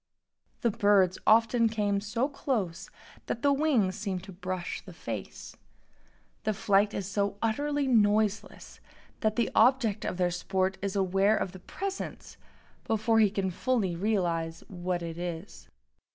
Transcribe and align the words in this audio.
The 0.61 0.71
birds 0.71 1.19
often 1.27 1.69
came 1.69 2.01
so 2.01 2.27
close 2.27 2.89
that 3.27 3.43
the 3.43 3.53
wings 3.53 3.95
seemed 3.95 4.23
to 4.23 4.31
brush 4.31 4.81
the 4.81 4.93
face. 4.95 5.55
The 6.41 6.55
flight 6.55 6.95
is 6.95 7.07
so 7.07 7.37
utterly 7.39 7.85
noiseless 7.85 8.79
that 9.19 9.35
the 9.35 9.51
object 9.53 10.03
of 10.03 10.17
their 10.17 10.31
sport 10.31 10.79
is 10.81 10.95
aware 10.95 11.37
of 11.37 11.51
the 11.51 11.59
presence 11.59 12.37
before 12.85 13.19
he 13.19 13.29
can 13.29 13.51
fully 13.51 13.95
realize 13.95 14.63
what 14.69 15.03
it 15.03 15.19
is. 15.19 15.67